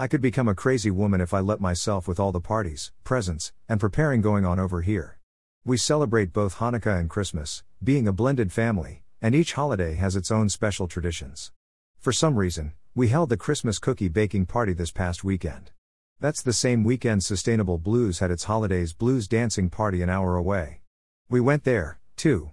I 0.00 0.08
could 0.08 0.22
become 0.22 0.48
a 0.48 0.54
crazy 0.54 0.90
woman 0.90 1.20
if 1.20 1.34
I 1.34 1.40
let 1.40 1.60
myself 1.60 2.08
with 2.08 2.18
all 2.18 2.32
the 2.32 2.40
parties, 2.40 2.90
presents, 3.04 3.52
and 3.68 3.78
preparing 3.78 4.22
going 4.22 4.46
on 4.46 4.58
over 4.58 4.80
here. 4.80 5.18
We 5.62 5.76
celebrate 5.76 6.32
both 6.32 6.56
Hanukkah 6.56 6.98
and 6.98 7.10
Christmas, 7.10 7.64
being 7.84 8.08
a 8.08 8.12
blended 8.14 8.50
family, 8.50 9.02
and 9.20 9.34
each 9.34 9.52
holiday 9.52 9.96
has 9.96 10.16
its 10.16 10.30
own 10.30 10.48
special 10.48 10.88
traditions. 10.88 11.52
For 11.98 12.14
some 12.14 12.36
reason, 12.36 12.72
we 12.94 13.08
held 13.08 13.28
the 13.28 13.36
Christmas 13.36 13.78
cookie 13.78 14.08
baking 14.08 14.46
party 14.46 14.72
this 14.72 14.90
past 14.90 15.22
weekend. 15.22 15.70
That's 16.18 16.40
the 16.40 16.54
same 16.54 16.82
weekend 16.82 17.22
Sustainable 17.22 17.76
Blues 17.76 18.20
had 18.20 18.30
its 18.30 18.44
holidays 18.44 18.94
blues 18.94 19.28
dancing 19.28 19.68
party 19.68 20.00
an 20.00 20.08
hour 20.08 20.34
away. 20.34 20.80
We 21.28 21.40
went 21.40 21.64
there, 21.64 22.00
too. 22.16 22.52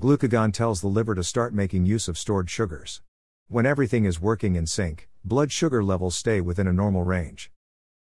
Glucagon 0.00 0.52
tells 0.52 0.80
the 0.80 0.88
liver 0.88 1.14
to 1.14 1.24
start 1.24 1.54
making 1.54 1.86
use 1.86 2.08
of 2.08 2.18
stored 2.18 2.50
sugars. 2.50 3.02
When 3.48 3.66
everything 3.66 4.04
is 4.04 4.20
working 4.20 4.54
in 4.54 4.66
sync, 4.66 5.08
blood 5.24 5.52
sugar 5.52 5.84
levels 5.84 6.16
stay 6.16 6.40
within 6.40 6.66
a 6.66 6.72
normal 6.72 7.04
range. 7.04 7.50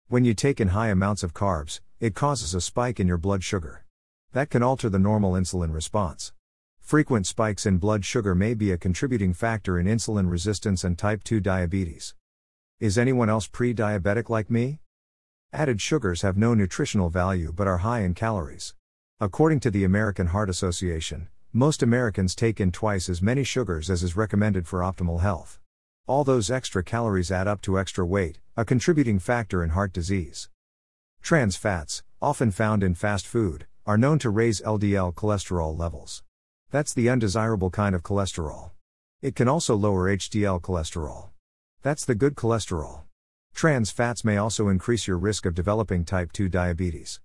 When 0.09 0.25
you 0.25 0.35
take 0.35 0.61
in 0.61 0.69
high 0.69 0.89
amounts 0.89 1.23
of 1.23 1.35
carbs, 1.35 1.81
it 2.01 2.15
causes 2.15 2.55
a 2.55 2.61
spike 2.61 2.99
in 2.99 3.07
your 3.07 3.19
blood 3.19 3.45
sugar. 3.45 3.85
That 4.33 4.51
can 4.51 4.63
alter 4.63 4.89
the 4.89 4.99
normal 4.99 5.33
insulin 5.33 5.73
response. 5.73 6.33
Frequent 6.81 7.27
spikes 7.27 7.67
in 7.67 7.79
blood 7.79 8.05
sugar 8.05 8.35
may 8.35 8.55
be 8.55 8.71
a 8.73 8.79
contributing 8.79 9.33
factor 9.35 9.79
in 9.79 9.87
insulin 9.87 10.31
resistance 10.31 10.85
and 10.85 10.99
type 10.99 11.23
2 11.23 11.41
diabetes. 11.41 12.15
Is 12.81 12.97
anyone 12.97 13.29
else 13.29 13.47
pre 13.47 13.75
diabetic 13.75 14.29
like 14.29 14.51
me? 14.51 14.81
Added 15.53 15.81
sugars 15.81 16.23
have 16.23 16.37
no 16.37 16.55
nutritional 16.55 17.11
value 17.11 17.53
but 17.53 17.67
are 17.67 17.79
high 17.79 18.01
in 18.01 18.15
calories. 18.15 18.75
According 19.21 19.61
to 19.61 19.71
the 19.71 19.85
American 19.85 20.29
Heart 20.29 20.49
Association, 20.51 21.29
most 21.53 21.83
Americans 21.83 22.35
take 22.35 22.61
in 22.61 22.71
twice 22.71 23.09
as 23.09 23.23
many 23.23 23.43
sugars 23.43 23.89
as 23.89 24.03
is 24.03 24.17
recommended 24.17 24.67
for 24.67 24.81
optimal 24.81 25.21
health. 25.21 25.59
All 26.07 26.23
those 26.23 26.51
extra 26.51 26.83
calories 26.83 27.33
add 27.33 27.49
up 27.49 27.63
to 27.63 27.79
extra 27.79 28.05
weight, 28.05 28.39
a 28.55 28.67
contributing 28.67 29.19
factor 29.19 29.63
in 29.65 29.71
heart 29.71 29.93
disease. 29.93 30.51
Trans 31.23 31.57
fats, 31.57 32.03
often 32.21 32.51
found 32.51 32.83
in 32.83 32.95
fast 32.95 33.27
food, 33.27 33.67
are 33.87 33.97
known 33.97 34.19
to 34.19 34.29
raise 34.29 34.61
LDL 34.61 35.15
cholesterol 35.15 35.79
levels. 35.79 36.23
That's 36.71 36.93
the 36.93 37.09
undesirable 37.09 37.71
kind 37.71 37.95
of 37.95 38.03
cholesterol. 38.03 38.73
It 39.23 39.35
can 39.35 39.49
also 39.49 39.75
lower 39.75 40.15
HDL 40.15 40.61
cholesterol. 40.61 41.31
That's 41.83 42.05
the 42.05 42.15
good 42.15 42.35
cholesterol. 42.35 43.05
Trans 43.55 43.91
fats 43.91 44.23
may 44.23 44.37
also 44.37 44.69
increase 44.69 45.09
your 45.09 45.17
risk 45.17 45.47
of 45.47 45.55
developing 45.55 46.05
type 46.05 46.33
2 46.33 46.51
diabetes. 46.51 47.21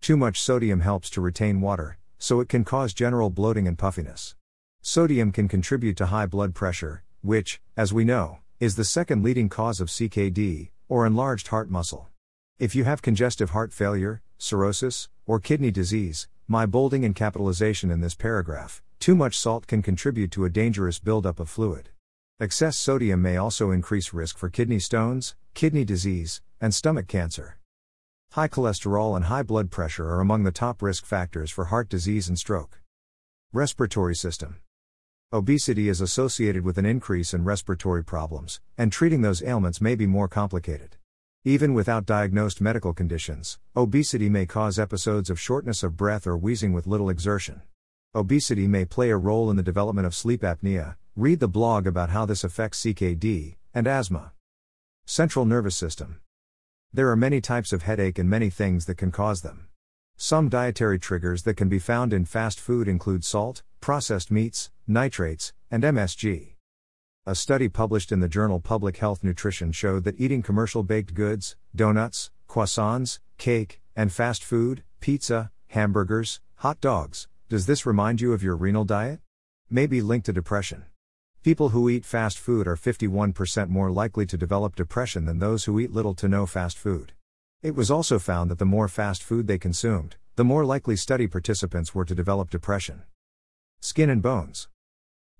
Too 0.00 0.16
much 0.16 0.40
sodium 0.40 0.80
helps 0.80 1.10
to 1.10 1.20
retain 1.20 1.60
water, 1.60 1.98
so 2.18 2.40
it 2.40 2.48
can 2.48 2.64
cause 2.64 2.92
general 2.92 3.30
bloating 3.30 3.66
and 3.66 3.78
puffiness. 3.78 4.34
Sodium 4.82 5.32
can 5.32 5.48
contribute 5.48 5.96
to 5.96 6.06
high 6.06 6.26
blood 6.26 6.54
pressure, 6.54 7.02
which, 7.22 7.60
as 7.76 7.92
we 7.92 8.04
know, 8.04 8.38
is 8.60 8.76
the 8.76 8.84
second 8.84 9.22
leading 9.22 9.48
cause 9.48 9.80
of 9.80 9.88
CKD, 9.88 10.70
or 10.88 11.06
enlarged 11.06 11.48
heart 11.48 11.70
muscle. 11.70 12.08
If 12.58 12.74
you 12.74 12.84
have 12.84 13.02
congestive 13.02 13.50
heart 13.50 13.72
failure, 13.72 14.22
cirrhosis, 14.38 15.08
or 15.26 15.38
kidney 15.38 15.70
disease, 15.70 16.28
my 16.48 16.66
bolding 16.66 17.04
and 17.04 17.14
capitalization 17.14 17.90
in 17.90 18.00
this 18.00 18.14
paragraph, 18.14 18.82
too 18.98 19.14
much 19.14 19.38
salt 19.38 19.66
can 19.66 19.82
contribute 19.82 20.30
to 20.32 20.44
a 20.44 20.50
dangerous 20.50 20.98
buildup 20.98 21.38
of 21.38 21.48
fluid. 21.48 21.90
Excess 22.40 22.76
sodium 22.76 23.20
may 23.20 23.36
also 23.36 23.70
increase 23.70 24.14
risk 24.14 24.38
for 24.38 24.48
kidney 24.48 24.78
stones, 24.78 25.34
kidney 25.54 25.84
disease, 25.84 26.40
and 26.60 26.74
stomach 26.74 27.06
cancer. 27.06 27.57
High 28.32 28.48
cholesterol 28.48 29.16
and 29.16 29.24
high 29.24 29.42
blood 29.42 29.70
pressure 29.70 30.06
are 30.10 30.20
among 30.20 30.44
the 30.44 30.52
top 30.52 30.82
risk 30.82 31.06
factors 31.06 31.50
for 31.50 31.64
heart 31.66 31.88
disease 31.88 32.28
and 32.28 32.38
stroke. 32.38 32.82
Respiratory 33.54 34.14
system. 34.14 34.60
Obesity 35.32 35.88
is 35.88 36.02
associated 36.02 36.62
with 36.62 36.76
an 36.76 36.84
increase 36.84 37.32
in 37.32 37.44
respiratory 37.44 38.04
problems, 38.04 38.60
and 38.76 38.92
treating 38.92 39.22
those 39.22 39.42
ailments 39.42 39.80
may 39.80 39.94
be 39.94 40.06
more 40.06 40.28
complicated. 40.28 40.96
Even 41.44 41.72
without 41.72 42.04
diagnosed 42.04 42.60
medical 42.60 42.92
conditions, 42.92 43.58
obesity 43.74 44.28
may 44.28 44.44
cause 44.44 44.78
episodes 44.78 45.30
of 45.30 45.40
shortness 45.40 45.82
of 45.82 45.96
breath 45.96 46.26
or 46.26 46.36
wheezing 46.36 46.74
with 46.74 46.86
little 46.86 47.08
exertion. 47.08 47.62
Obesity 48.14 48.66
may 48.66 48.84
play 48.84 49.08
a 49.08 49.16
role 49.16 49.50
in 49.50 49.56
the 49.56 49.62
development 49.62 50.06
of 50.06 50.14
sleep 50.14 50.42
apnea. 50.42 50.96
Read 51.16 51.40
the 51.40 51.48
blog 51.48 51.86
about 51.86 52.10
how 52.10 52.26
this 52.26 52.44
affects 52.44 52.82
CKD 52.82 53.56
and 53.72 53.86
asthma. 53.86 54.32
Central 55.06 55.46
nervous 55.46 55.76
system. 55.76 56.20
There 56.90 57.10
are 57.10 57.16
many 57.16 57.42
types 57.42 57.74
of 57.74 57.82
headache 57.82 58.18
and 58.18 58.30
many 58.30 58.48
things 58.48 58.86
that 58.86 58.96
can 58.96 59.12
cause 59.12 59.42
them. 59.42 59.68
Some 60.16 60.48
dietary 60.48 60.98
triggers 60.98 61.42
that 61.42 61.54
can 61.54 61.68
be 61.68 61.78
found 61.78 62.14
in 62.14 62.24
fast 62.24 62.58
food 62.58 62.88
include 62.88 63.24
salt, 63.24 63.62
processed 63.80 64.30
meats, 64.30 64.70
nitrates, 64.86 65.52
and 65.70 65.82
MSG. 65.82 66.54
A 67.26 67.34
study 67.34 67.68
published 67.68 68.10
in 68.10 68.20
the 68.20 68.28
journal 68.28 68.58
Public 68.58 68.96
Health 68.96 69.22
Nutrition 69.22 69.70
showed 69.70 70.04
that 70.04 70.18
eating 70.18 70.42
commercial 70.42 70.82
baked 70.82 71.12
goods, 71.12 71.56
donuts, 71.76 72.30
croissants, 72.48 73.18
cake, 73.36 73.82
and 73.94 74.10
fast 74.10 74.42
food, 74.42 74.82
pizza, 75.00 75.50
hamburgers, 75.68 76.40
hot 76.56 76.80
dogs, 76.80 77.28
does 77.50 77.66
this 77.66 77.84
remind 77.84 78.22
you 78.22 78.32
of 78.32 78.42
your 78.42 78.56
renal 78.56 78.84
diet? 78.84 79.20
May 79.68 79.86
be 79.86 80.00
linked 80.00 80.24
to 80.26 80.32
depression. 80.32 80.86
People 81.48 81.70
who 81.70 81.88
eat 81.88 82.04
fast 82.04 82.38
food 82.38 82.68
are 82.68 82.76
51% 82.76 83.70
more 83.70 83.90
likely 83.90 84.26
to 84.26 84.36
develop 84.36 84.76
depression 84.76 85.24
than 85.24 85.38
those 85.38 85.64
who 85.64 85.80
eat 85.80 85.90
little 85.90 86.12
to 86.12 86.28
no 86.28 86.44
fast 86.44 86.76
food. 86.76 87.12
It 87.62 87.74
was 87.74 87.90
also 87.90 88.18
found 88.18 88.50
that 88.50 88.58
the 88.58 88.66
more 88.66 88.86
fast 88.86 89.22
food 89.22 89.46
they 89.46 89.56
consumed, 89.56 90.16
the 90.36 90.44
more 90.44 90.66
likely 90.66 90.94
study 90.94 91.26
participants 91.26 91.94
were 91.94 92.04
to 92.04 92.14
develop 92.14 92.50
depression. 92.50 93.04
Skin 93.80 94.10
and 94.10 94.20
bones. 94.20 94.68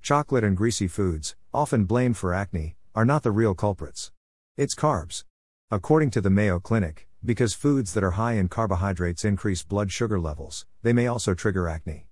Chocolate 0.01 0.45
and 0.45 0.57
greasy 0.57 0.89
foods, 0.89 1.37
often 1.53 1.85
blamed 1.85 2.17
for 2.17 2.33
acne, 2.33 2.77
are 2.95 3.05
not 3.05 3.23
the 3.23 3.31
real 3.31 3.55
culprits. 3.55 4.11
It's 4.57 4.75
carbs. 4.75 5.25
According 5.71 6.09
to 6.13 6.23
the 6.23 6.31
Mayo 6.31 6.59
Clinic, 6.59 7.07
because 7.23 7.53
foods 7.53 7.93
that 7.93 8.03
are 8.03 8.13
high 8.13 8.37
in 8.37 8.49
carbohydrates 8.49 9.27
increase 9.27 9.63
blood 9.63 9.93
sugar 9.93 10.19
levels, 10.19 10.65
they 10.83 10.95
may 10.95 11.07
also 11.07 11.35
trigger 11.35 11.69
acne. 11.69 12.08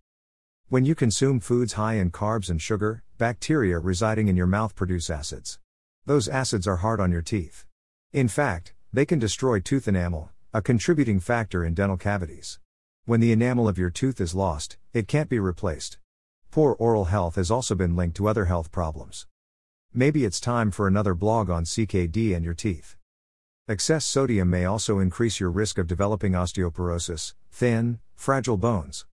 When 0.69 0.85
you 0.85 0.97
consume 0.97 1.39
foods 1.39 1.75
high 1.75 1.95
in 1.95 2.11
carbs 2.11 2.51
and 2.51 2.61
sugar, 2.61 3.05
bacteria 3.19 3.79
residing 3.79 4.27
in 4.27 4.37
your 4.37 4.49
mouth 4.49 4.75
produce 4.75 5.09
acids. 5.09 5.61
Those 6.07 6.29
acids 6.29 6.67
are 6.67 6.79
hard 6.79 7.01
on 7.01 7.13
your 7.13 7.23
teeth. 7.23 7.65
In 8.13 8.27
fact, 8.27 8.75
they 8.93 9.07
can 9.07 9.21
destroy 9.21 9.61
tooth 9.61 9.87
enamel, 9.87 10.31
a 10.53 10.61
contributing 10.61 11.21
factor 11.21 11.65
in 11.65 11.75
dental 11.75 11.97
cavities. 11.97 12.59
When 13.05 13.21
the 13.21 13.31
enamel 13.31 13.69
of 13.69 13.79
your 13.79 13.91
tooth 13.91 14.21
is 14.21 14.35
lost, 14.35 14.77
it 14.93 15.07
can't 15.07 15.29
be 15.29 15.39
replaced. 15.39 15.99
Poor 16.51 16.73
oral 16.81 17.05
health 17.05 17.37
has 17.37 17.49
also 17.49 17.77
been 17.77 17.95
linked 17.95 18.17
to 18.17 18.27
other 18.27 18.47
health 18.47 18.73
problems. 18.73 19.29
Maybe 19.95 20.25
it's 20.25 20.41
time 20.41 20.73
for 20.73 20.89
another 20.89 21.15
blog 21.15 21.49
on 21.49 21.63
CKD 21.63 22.35
and 22.35 22.45
your 22.45 22.55
teeth. 22.55 22.97
Excess 23.69 24.05
sodium 24.05 24.51
may 24.51 24.65
also 24.65 24.99
increase 24.99 25.39
your 25.39 25.53
risk 25.53 25.79
of 25.79 25.87
developing 25.87 26.33
osteoporosis, 26.33 27.35
thin, 27.53 28.01
fragile 28.17 28.57
bones. 28.57 29.07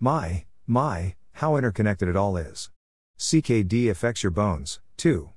My, 0.00 0.46
my, 0.70 1.16
how 1.32 1.56
interconnected 1.56 2.08
it 2.08 2.16
all 2.16 2.36
is. 2.36 2.70
CKD 3.18 3.90
affects 3.90 4.22
your 4.22 4.30
bones, 4.30 4.80
too. 4.96 5.30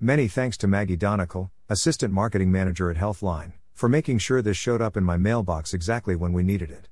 Many 0.00 0.28
thanks 0.28 0.56
to 0.58 0.68
Maggie 0.68 0.96
Donegal, 0.96 1.50
Assistant 1.68 2.14
Marketing 2.14 2.50
Manager 2.50 2.90
at 2.90 2.96
Healthline, 2.96 3.52
for 3.72 3.88
making 3.88 4.18
sure 4.18 4.40
this 4.40 4.56
showed 4.56 4.80
up 4.80 4.96
in 4.96 5.04
my 5.04 5.16
mailbox 5.16 5.74
exactly 5.74 6.14
when 6.14 6.32
we 6.32 6.42
needed 6.42 6.70
it. 6.70 6.88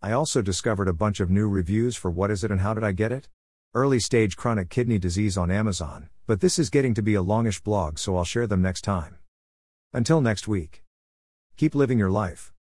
I 0.00 0.12
also 0.12 0.42
discovered 0.42 0.88
a 0.88 0.92
bunch 0.92 1.20
of 1.20 1.30
new 1.30 1.48
reviews 1.48 1.96
for 1.96 2.10
What 2.10 2.30
Is 2.30 2.44
It 2.44 2.50
and 2.50 2.60
How 2.60 2.72
Did 2.72 2.84
I 2.84 2.92
Get 2.92 3.12
It? 3.12 3.28
Early 3.74 4.00
stage 4.00 4.36
chronic 4.36 4.70
kidney 4.70 4.98
disease 4.98 5.36
on 5.36 5.50
Amazon, 5.50 6.08
but 6.26 6.40
this 6.40 6.58
is 6.58 6.70
getting 6.70 6.94
to 6.94 7.02
be 7.02 7.14
a 7.14 7.22
longish 7.22 7.60
blog 7.60 7.98
so 7.98 8.16
I'll 8.16 8.24
share 8.24 8.46
them 8.46 8.62
next 8.62 8.82
time. 8.82 9.18
Until 9.92 10.20
next 10.20 10.48
week. 10.48 10.82
Keep 11.56 11.74
living 11.74 11.98
your 11.98 12.10
life. 12.10 12.50